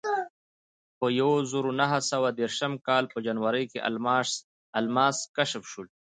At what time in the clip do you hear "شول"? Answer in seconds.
5.71-5.87